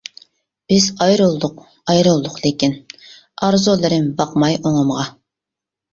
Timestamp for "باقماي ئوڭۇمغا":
4.23-5.07